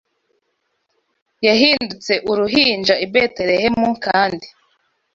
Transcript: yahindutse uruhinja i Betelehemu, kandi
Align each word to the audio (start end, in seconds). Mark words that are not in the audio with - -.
yahindutse 1.47 2.13
uruhinja 2.31 2.93
i 3.05 3.07
Betelehemu, 3.13 3.87
kandi 4.05 4.45